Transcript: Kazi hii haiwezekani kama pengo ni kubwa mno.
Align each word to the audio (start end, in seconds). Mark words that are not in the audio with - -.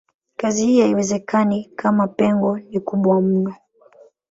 Kazi 0.37 0.65
hii 0.65 0.81
haiwezekani 0.81 1.65
kama 1.75 2.07
pengo 2.07 2.57
ni 2.59 2.79
kubwa 2.79 3.21
mno. 3.21 3.55